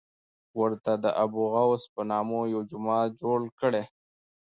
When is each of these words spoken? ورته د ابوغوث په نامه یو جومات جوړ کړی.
ورته 0.59 0.91
د 1.03 1.05
ابوغوث 1.23 1.83
په 1.93 2.01
نامه 2.11 2.39
یو 2.53 2.61
جومات 2.69 3.09
جوړ 3.21 3.39
کړی. 3.59 3.83